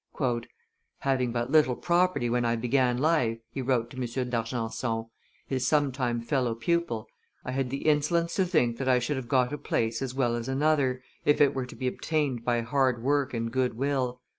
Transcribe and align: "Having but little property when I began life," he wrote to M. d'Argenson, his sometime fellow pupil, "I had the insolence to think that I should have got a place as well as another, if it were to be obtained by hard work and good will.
"Having 1.01 1.31
but 1.31 1.51
little 1.51 1.75
property 1.75 2.27
when 2.27 2.43
I 2.43 2.55
began 2.55 2.97
life," 2.97 3.37
he 3.51 3.61
wrote 3.61 3.91
to 3.91 3.97
M. 3.97 4.29
d'Argenson, 4.31 5.11
his 5.45 5.67
sometime 5.67 6.21
fellow 6.21 6.55
pupil, 6.55 7.07
"I 7.45 7.51
had 7.51 7.69
the 7.69 7.85
insolence 7.87 8.33
to 8.37 8.45
think 8.45 8.77
that 8.79 8.89
I 8.89 8.97
should 8.97 9.17
have 9.17 9.29
got 9.29 9.53
a 9.53 9.59
place 9.59 10.01
as 10.01 10.15
well 10.15 10.35
as 10.35 10.47
another, 10.47 11.03
if 11.23 11.39
it 11.39 11.53
were 11.53 11.67
to 11.67 11.75
be 11.75 11.85
obtained 11.85 12.43
by 12.43 12.61
hard 12.61 13.03
work 13.03 13.35
and 13.35 13.51
good 13.51 13.75
will. 13.77 14.21